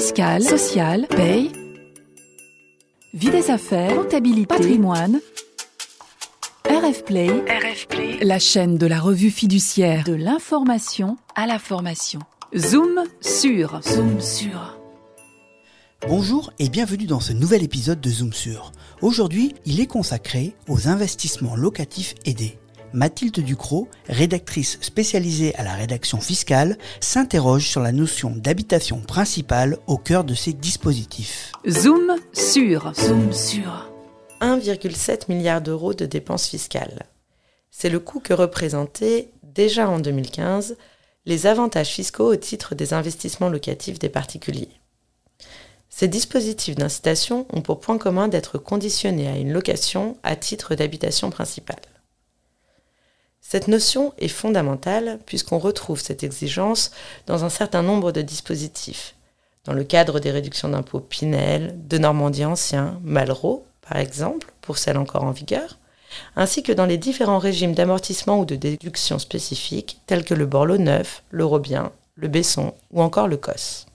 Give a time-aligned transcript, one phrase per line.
[0.00, 1.52] fiscale, sociale, paye,
[3.12, 5.20] vie des affaires, comptabilité, patrimoine.
[6.64, 7.28] RF Play,
[8.22, 12.20] la chaîne de la revue fiduciaire de l'information à la formation.
[12.56, 14.78] Zoom sur, zoom sur.
[16.08, 18.72] Bonjour et bienvenue dans ce nouvel épisode de Zoom sur.
[19.02, 22.59] Aujourd'hui, il est consacré aux investissements locatifs aidés.
[22.92, 29.96] Mathilde Ducrot, rédactrice spécialisée à la rédaction fiscale, s'interroge sur la notion d'habitation principale au
[29.96, 31.52] cœur de ces dispositifs.
[31.68, 33.90] Zoom sur, zoom sur.
[34.40, 37.06] 1,7 milliard d'euros de dépenses fiscales.
[37.70, 40.76] C'est le coût que représentaient, déjà en 2015,
[41.26, 44.80] les avantages fiscaux au titre des investissements locatifs des particuliers.
[45.90, 51.30] Ces dispositifs d'incitation ont pour point commun d'être conditionnés à une location à titre d'habitation
[51.30, 51.80] principale.
[53.50, 56.92] Cette notion est fondamentale puisqu'on retrouve cette exigence
[57.26, 59.16] dans un certain nombre de dispositifs,
[59.64, 64.98] dans le cadre des réductions d'impôts Pinel, de Normandie ancien, Malraux, par exemple, pour celles
[64.98, 65.78] encore en vigueur,
[66.36, 70.78] ainsi que dans les différents régimes d'amortissement ou de déduction spécifiques tels que le Borloo
[70.78, 73.86] neuf, le Robien, le Besson ou encore le COS.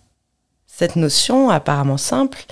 [0.67, 2.43] Cette notion, apparemment simple,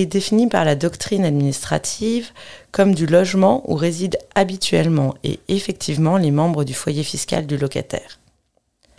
[0.00, 2.30] est définie par la doctrine administrative
[2.70, 8.18] comme du logement où résident habituellement et effectivement les membres du foyer fiscal du locataire.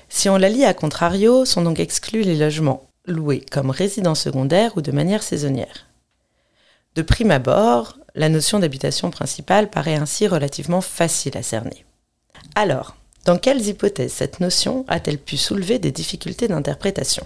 [0.10, 4.78] Si on la lit à contrario, sont donc exclus les logements loués comme résidence secondaire
[4.78, 5.88] ou de manière saisonnière.
[6.96, 11.86] De prime abord, la notion d'habitation principale paraît ainsi relativement facile à cerner.
[12.54, 17.26] Alors, dans quelles hypothèses cette notion a-t-elle pu soulever des difficultés d'interprétation?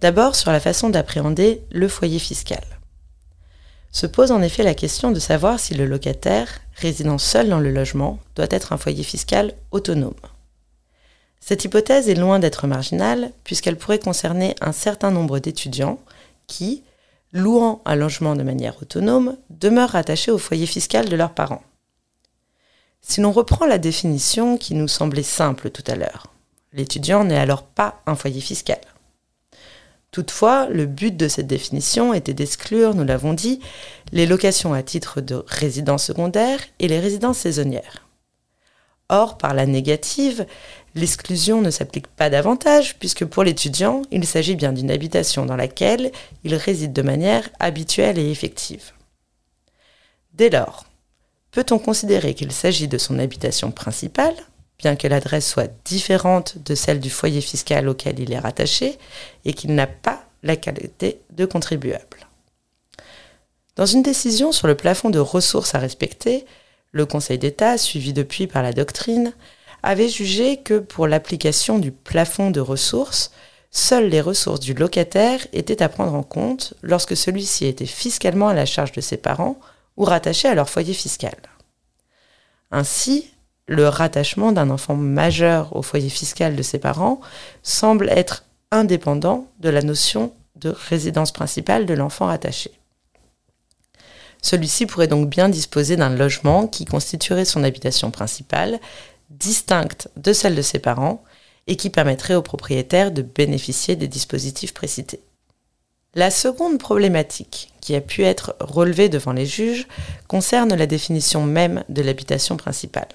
[0.00, 2.62] D'abord sur la façon d'appréhender le foyer fiscal.
[3.92, 7.70] Se pose en effet la question de savoir si le locataire, résidant seul dans le
[7.70, 10.12] logement, doit être un foyer fiscal autonome.
[11.40, 15.98] Cette hypothèse est loin d'être marginale puisqu'elle pourrait concerner un certain nombre d'étudiants
[16.46, 16.82] qui,
[17.32, 21.62] louant un logement de manière autonome, demeurent attachés au foyer fiscal de leurs parents.
[23.00, 26.26] Si l'on reprend la définition qui nous semblait simple tout à l'heure,
[26.72, 28.80] l'étudiant n'est alors pas un foyer fiscal.
[30.16, 33.60] Toutefois, le but de cette définition était d'exclure, nous l'avons dit,
[34.12, 38.08] les locations à titre de résidence secondaire et les résidences saisonnières.
[39.10, 40.46] Or, par la négative,
[40.94, 46.10] l'exclusion ne s'applique pas davantage puisque pour l'étudiant, il s'agit bien d'une habitation dans laquelle
[46.44, 48.92] il réside de manière habituelle et effective.
[50.32, 50.86] Dès lors,
[51.50, 54.34] peut-on considérer qu'il s'agit de son habitation principale
[54.78, 58.98] bien que l'adresse soit différente de celle du foyer fiscal auquel il est rattaché
[59.44, 62.26] et qu'il n'a pas la qualité de contribuable.
[63.76, 66.46] Dans une décision sur le plafond de ressources à respecter,
[66.92, 69.34] le Conseil d'État, suivi depuis par la doctrine,
[69.82, 73.32] avait jugé que pour l'application du plafond de ressources,
[73.70, 78.54] seules les ressources du locataire étaient à prendre en compte lorsque celui-ci était fiscalement à
[78.54, 79.58] la charge de ses parents
[79.96, 81.36] ou rattaché à leur foyer fiscal.
[82.70, 83.30] Ainsi,
[83.66, 87.20] le rattachement d'un enfant majeur au foyer fiscal de ses parents
[87.62, 92.70] semble être indépendant de la notion de résidence principale de l'enfant rattaché.
[94.42, 98.78] Celui-ci pourrait donc bien disposer d'un logement qui constituerait son habitation principale,
[99.30, 101.24] distincte de celle de ses parents,
[101.66, 105.20] et qui permettrait au propriétaire de bénéficier des dispositifs précités.
[106.14, 109.88] La seconde problématique qui a pu être relevée devant les juges
[110.28, 113.08] concerne la définition même de l'habitation principale.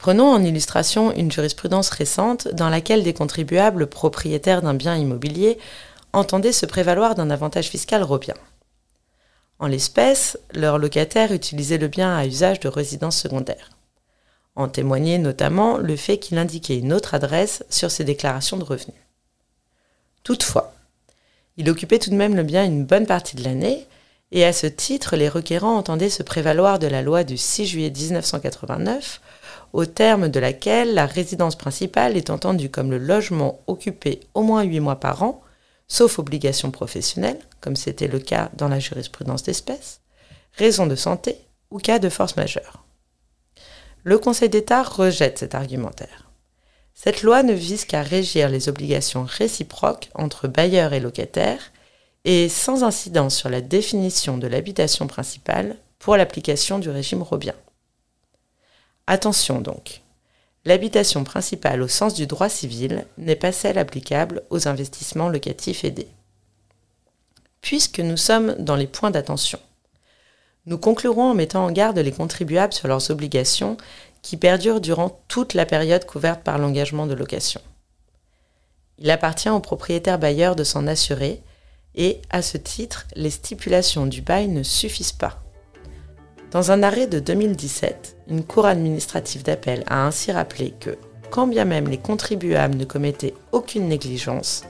[0.00, 5.58] Prenons en illustration une jurisprudence récente dans laquelle des contribuables propriétaires d'un bien immobilier
[6.14, 8.34] entendaient se prévaloir d'un avantage fiscal robien.
[9.58, 13.72] En l'espèce, leur locataire utilisait le bien à usage de résidence secondaire.
[14.56, 18.96] En témoignait notamment le fait qu'il indiquait une autre adresse sur ses déclarations de revenus.
[20.24, 20.72] Toutefois,
[21.58, 23.86] il occupait tout de même le bien une bonne partie de l'année,
[24.32, 27.90] et à ce titre, les requérants entendaient se prévaloir de la loi du 6 juillet
[27.90, 29.20] 1989
[29.72, 34.62] au terme de laquelle la résidence principale est entendue comme le logement occupé au moins
[34.62, 35.42] huit mois par an,
[35.88, 40.00] sauf obligation professionnelle, comme c'était le cas dans la jurisprudence d'espèce,
[40.54, 41.36] raison de santé
[41.70, 42.84] ou cas de force majeure.
[44.02, 46.30] Le Conseil d'État rejette cet argumentaire.
[46.94, 51.72] Cette loi ne vise qu'à régir les obligations réciproques entre bailleurs et locataires
[52.24, 57.54] et sans incidence sur la définition de l'habitation principale pour l'application du régime robien.
[59.06, 60.02] Attention donc,
[60.64, 66.08] l'habitation principale au sens du droit civil n'est pas celle applicable aux investissements locatifs aidés.
[67.60, 69.58] Puisque nous sommes dans les points d'attention,
[70.66, 73.76] nous conclurons en mettant en garde les contribuables sur leurs obligations
[74.22, 77.60] qui perdurent durant toute la période couverte par l'engagement de location.
[78.98, 81.42] Il appartient aux propriétaires bailleurs de s'en assurer,
[81.94, 85.42] Et à ce titre, les stipulations du bail ne suffisent pas.
[86.50, 90.96] Dans un arrêt de 2017, une cour administrative d'appel a ainsi rappelé que,
[91.30, 94.64] quand bien même les contribuables ne commettaient aucune négligence,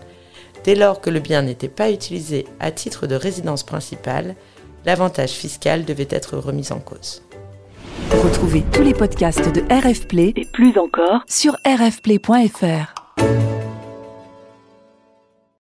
[0.64, 4.34] dès lors que le bien n'était pas utilisé à titre de résidence principale,
[4.84, 7.22] l'avantage fiscal devait être remis en cause.
[8.10, 10.06] Retrouvez tous les podcasts de RF
[10.36, 12.99] et plus encore sur rfplay.fr.